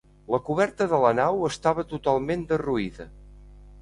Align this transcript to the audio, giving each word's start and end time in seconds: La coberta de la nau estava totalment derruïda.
La 0.35 0.37
coberta 0.45 0.87
de 0.93 1.01
la 1.03 1.11
nau 1.19 1.45
estava 1.49 1.85
totalment 1.93 2.47
derruïda. 2.53 3.09